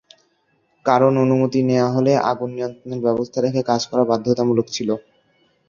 [0.85, 4.89] কারণ, অনুমতি নেওয়া হলে আগুন নিয়ন্ত্রণের ব্যবস্থা রেখে কাজ করা বাধ্যতামূলক ছিল।